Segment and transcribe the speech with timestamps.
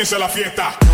[0.00, 0.89] comience la fiesta.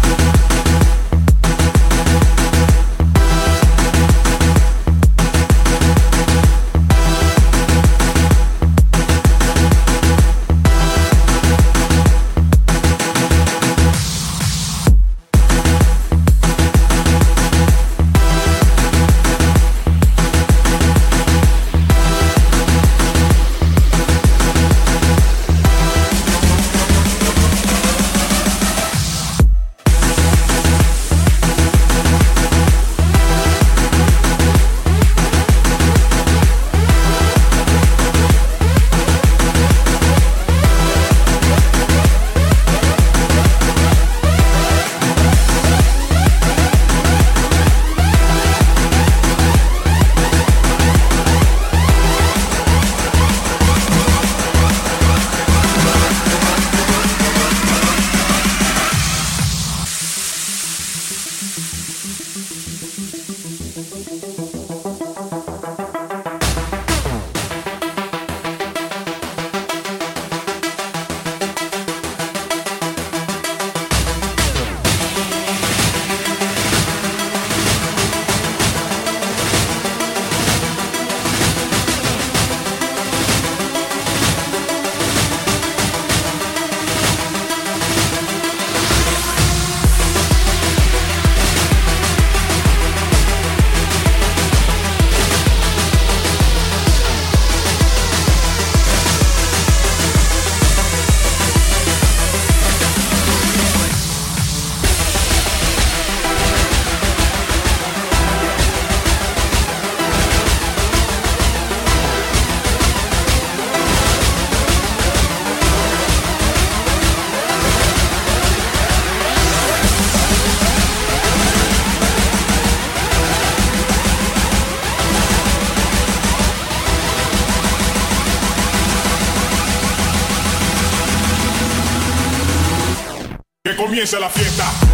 [134.06, 134.85] Comience la fiesta.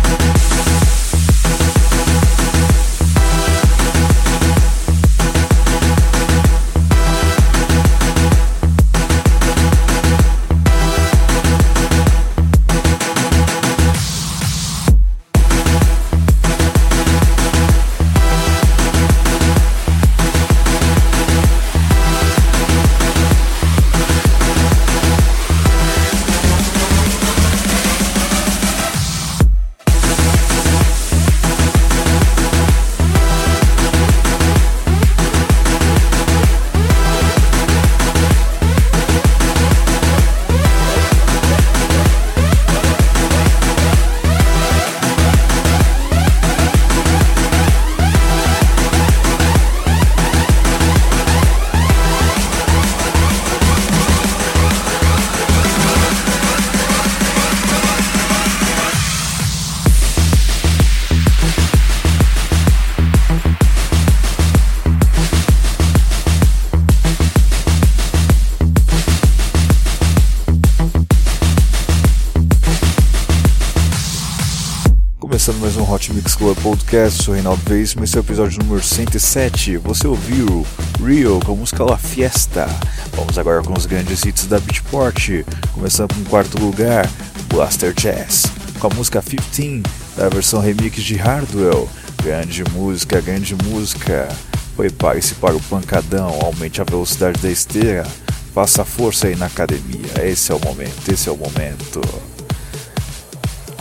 [75.45, 78.81] Começando mais um Hot Mix Club Podcast, sou Reinaldo Veríssimo, esse é o episódio número
[78.81, 79.77] 107.
[79.79, 80.65] Você ouviu
[81.05, 82.69] Rio com a música La Fiesta.
[83.17, 85.31] Vamos agora com os grandes hits da Beatport,
[85.73, 87.11] começando com o quarto lugar,
[87.49, 88.45] Blaster Jazz,
[88.79, 89.83] com a música 15,
[90.17, 91.89] da versão remix de Hardwell.
[92.23, 94.29] Grande música, grande música.
[94.77, 98.07] Prepare-se para o pancadão, aumente a velocidade da esteira,
[98.55, 100.23] faça força aí na academia.
[100.23, 102.32] Esse é o momento, esse é o momento.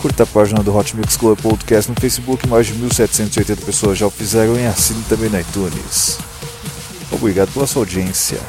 [0.02, 4.08] Curta a página do Hot Mix Club Podcast no Facebook, mais de 1.780 pessoas já
[4.08, 6.18] o fizeram e assine também no iTunes.
[7.12, 8.40] Obrigado pela sua audiência.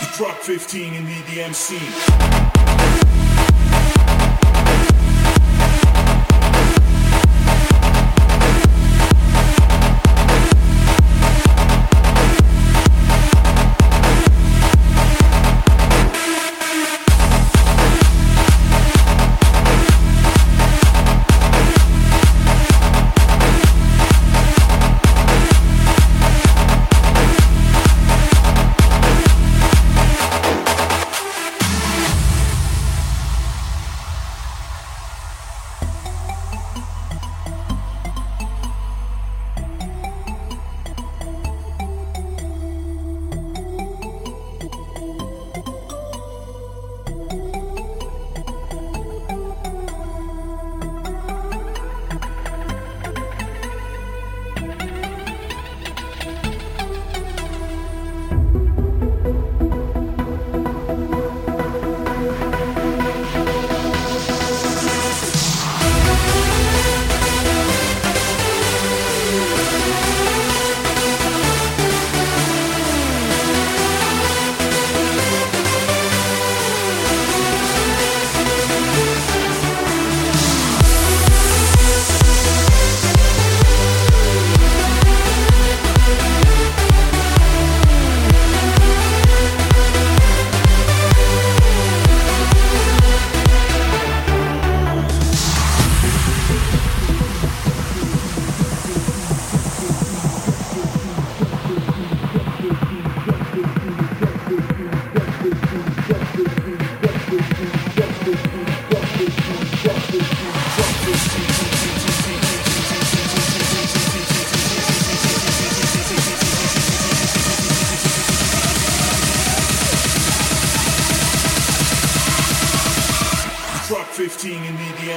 [0.00, 1.76] The truck 15 in the DMC.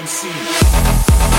[0.06, 1.35] In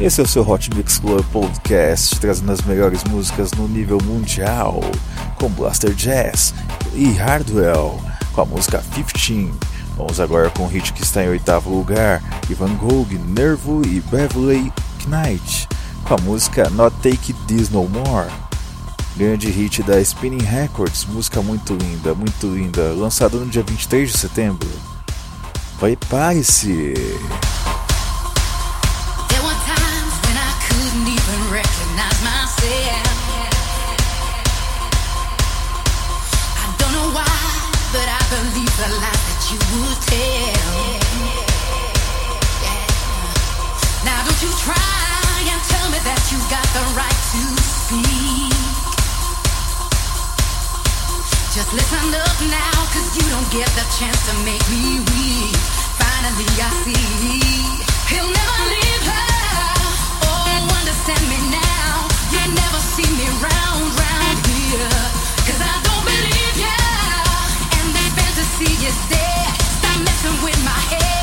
[0.00, 4.80] Esse é o seu Hot Mix Club Podcast, trazendo as melhores músicas no nível mundial,
[5.36, 6.54] com Blaster Jazz
[6.94, 8.00] e Hardwell,
[8.32, 9.52] com a música 15.
[9.98, 14.72] Vamos agora com o hit que está em oitavo lugar, Ivan Gogh, Nervo e Beverly
[15.06, 15.68] Knight,
[16.04, 18.30] com a música Not Take This No More.
[19.18, 24.16] Grande hit da Spinning Records, música muito linda, muito linda, lançada no dia 23 de
[24.16, 24.68] setembro.
[25.78, 26.94] Prepare-se!
[51.72, 55.54] Listen up now, cause you don't get the chance to make me weak.
[56.02, 57.78] Finally, I see
[58.10, 59.30] he'll never leave her.
[60.26, 62.10] Oh, understand me now.
[62.34, 64.98] You never see me round, round here.
[65.46, 66.74] Cause I don't believe ya.
[67.78, 69.50] And that fantasy is there.
[69.78, 71.19] Stop messing with my head.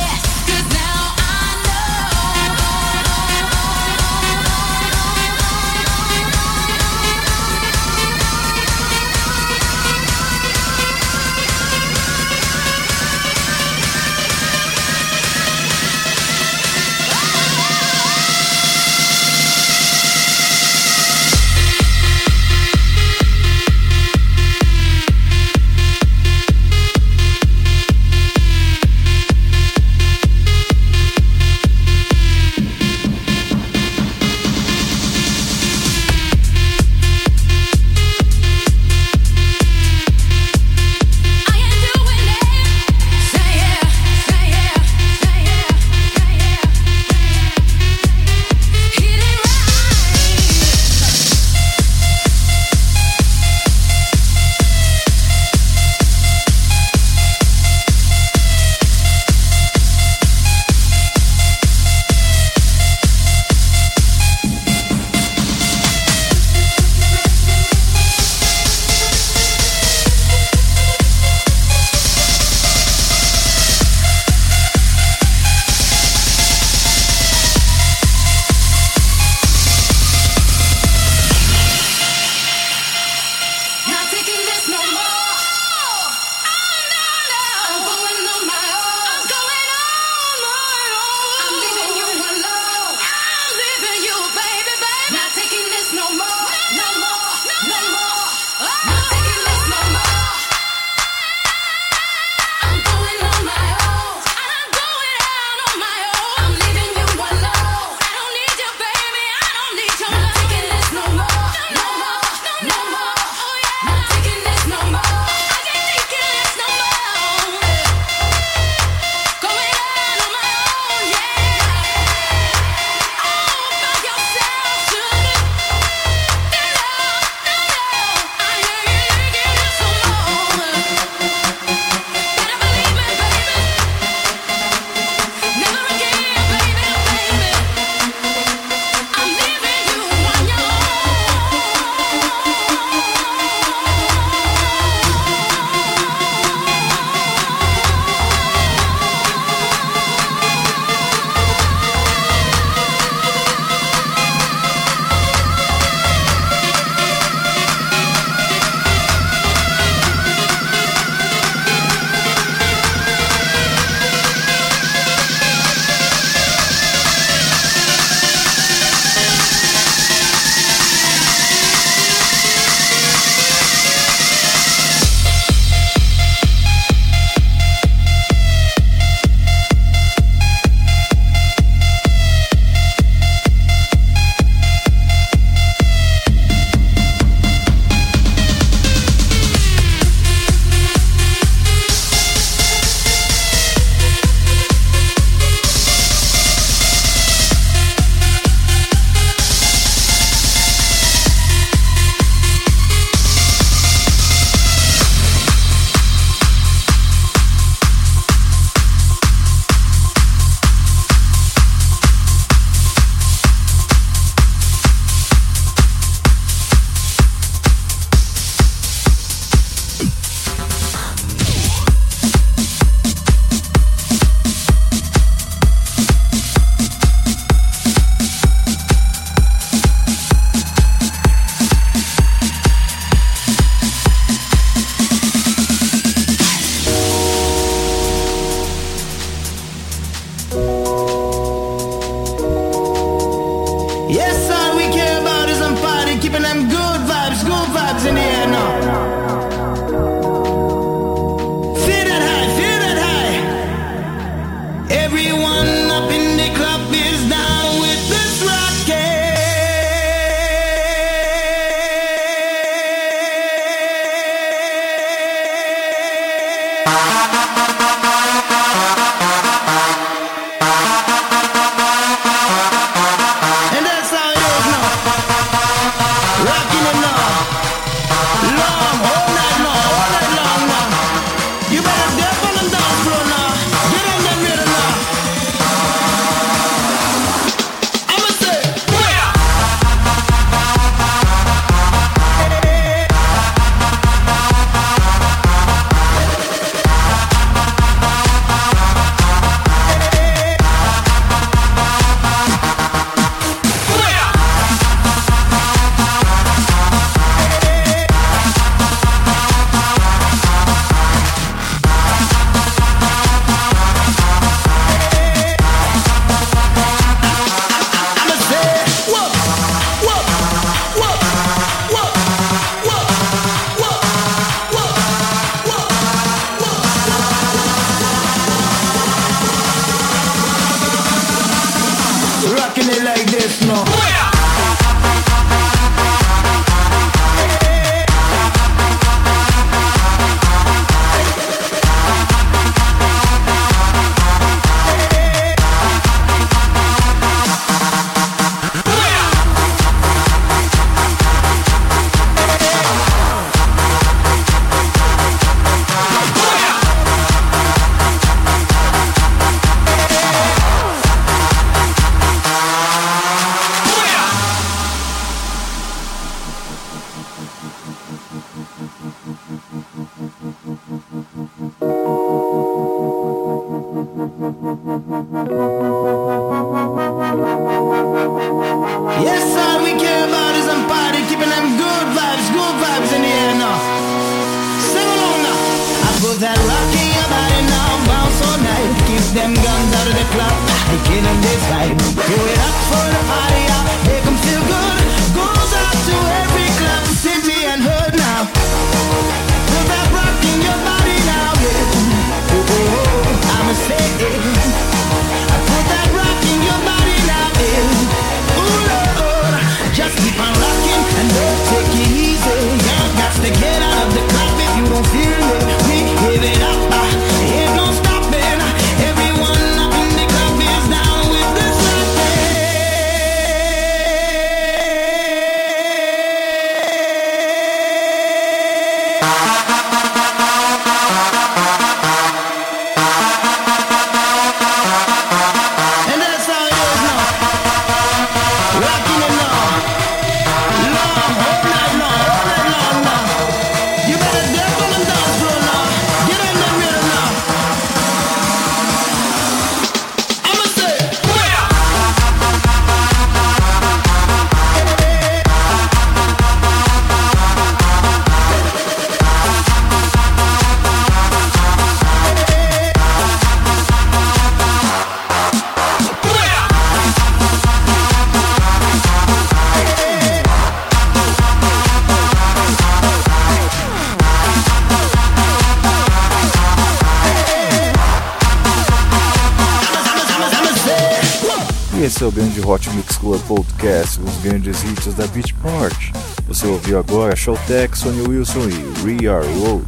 [482.28, 486.12] o grande Hot Mix Club Podcast, os grandes hits da Beatport.
[486.48, 489.86] Você ouviu agora Showtech, Sony Wilson e We Are Road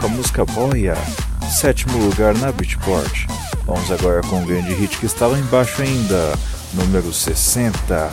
[0.00, 0.96] com a música Boia,
[1.50, 3.26] sétimo lugar na Beatport.
[3.66, 6.32] Vamos agora com um grande hit que está lá embaixo ainda,
[6.72, 8.10] número 60,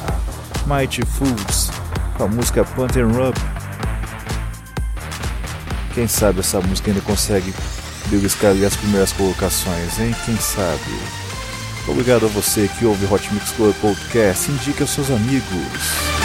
[0.67, 1.71] Mighty Fools,
[2.17, 3.35] com a música Punt and Rub.
[5.93, 7.53] Quem sabe essa música ainda consegue
[8.07, 10.13] beliscar ali as primeiras colocações, hein?
[10.25, 11.18] Quem sabe?
[11.89, 14.51] Obrigado a você que ouve Hot Mix Club Podcast.
[14.51, 16.18] Indique aos seus amigos.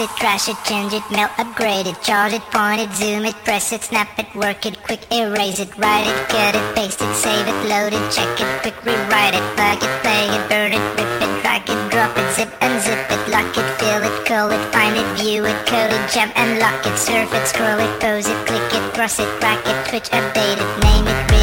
[0.00, 3.72] It, crash it, change it, melt, upgrade it, charge it, point it, zoom it, press
[3.72, 7.46] it, snap it, work it, quick erase it, write it, cut it, paste it, save
[7.46, 11.22] it, load it, check it, quick rewrite it, plug it, play it, burn it, rip
[11.22, 14.64] it, drag it, drop it, zip and zip it, lock it, fill it, call it,
[14.72, 18.26] find it, view it, code it, jump and lock it, surf it, scroll it, pose
[18.26, 21.33] it, click it, thrust it, rack it, twitch, update it, name it,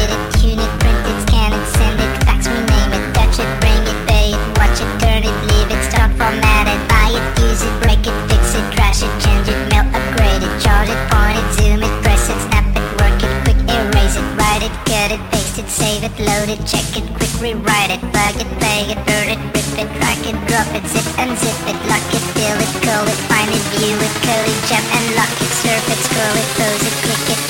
[16.26, 19.88] load it, check it, quick rewrite it, plug it, play it, burn it, rip it,
[19.98, 23.50] drag it, drop it, zip and zip it, lock it, fill it, call it, find
[23.50, 26.96] it, view it, code it, jump and lock it, surf it, scroll it, pose it,
[27.02, 27.40] click it.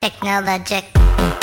[0.00, 1.37] Technologic.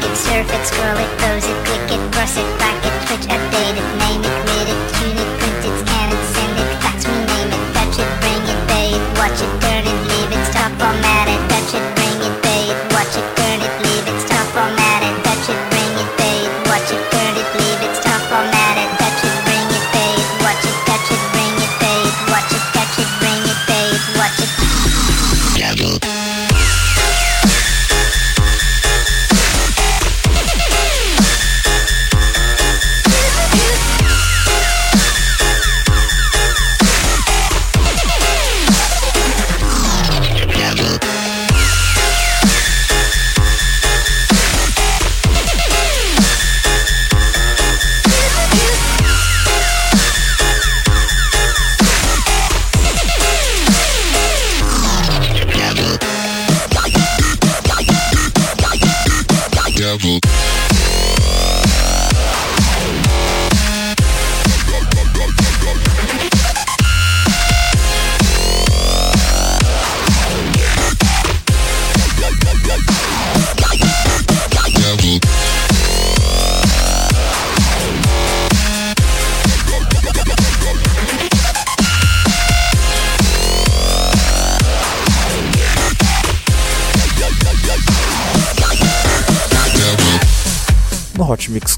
[0.00, 3.76] It, surf it, scroll it, pose it, click it, brush it, back it, switch, update
[3.76, 4.51] it, name it,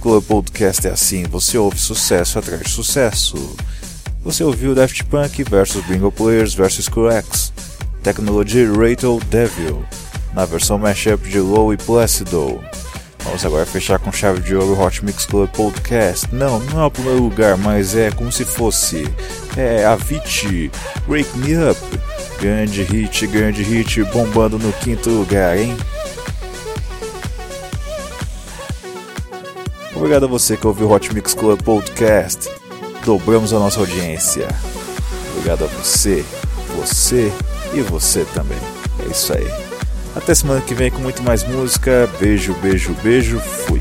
[0.05, 3.57] Club Podcast é assim, você ouve sucesso atrás de sucesso.
[4.23, 7.55] Você ouviu Daft Punk versus Bingo Players versus X,
[8.03, 9.83] Technology Rattle Devil,
[10.35, 12.63] na versão mashup de Low e Placido.
[13.21, 16.29] Vamos agora fechar com chave de ouro Hot Mix Club Podcast.
[16.35, 19.11] Não, não é o primeiro lugar, mas é como se fosse.
[19.57, 20.71] É Avicii,
[21.09, 21.81] Wake Me Up.
[22.39, 25.75] Grande hit, grande hit, bombando no quinto lugar, hein?
[30.05, 32.51] Obrigado a você que ouviu o Hot Mix Club Podcast.
[33.07, 34.47] Dobramos a nossa audiência.
[35.31, 36.23] Obrigado a você,
[36.77, 37.33] você
[37.73, 38.59] e você também.
[39.03, 39.49] É isso aí.
[40.15, 42.07] Até semana que vem com muito mais música.
[42.21, 43.41] Beijo, beijo, beijo.
[43.41, 43.81] Fui.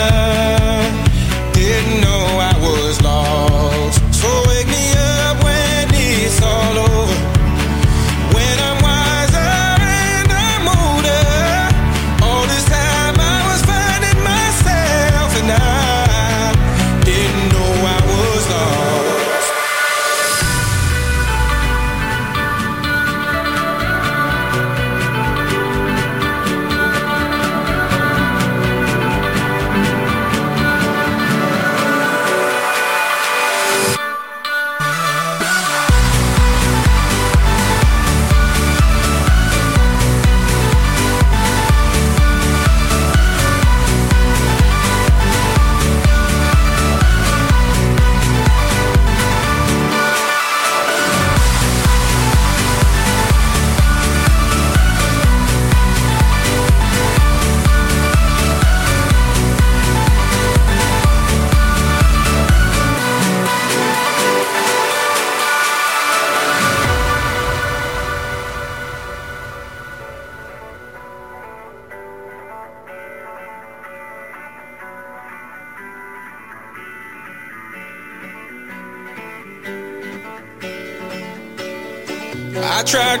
[0.00, 4.14] I didn't know I was lost.
[4.14, 4.28] So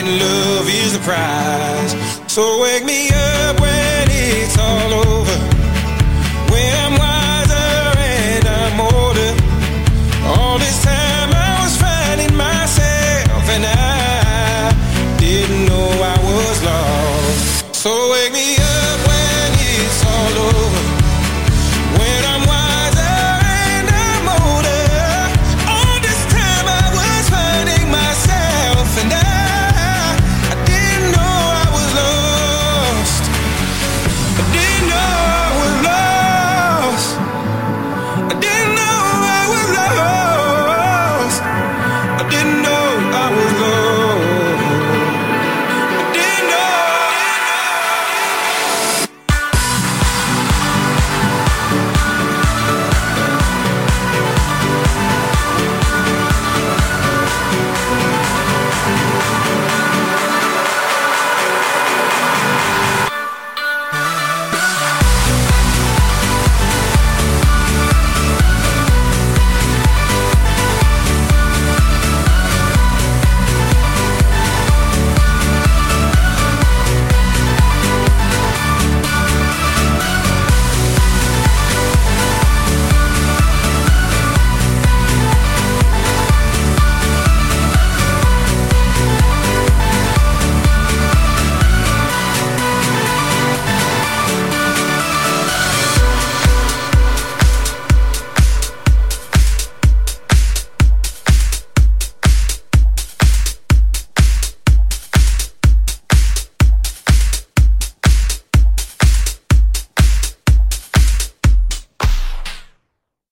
[0.00, 1.92] and love is the prize.
[2.32, 5.09] So wake me up when it's all over.